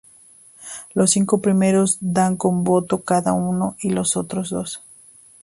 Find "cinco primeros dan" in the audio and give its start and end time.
1.11-2.35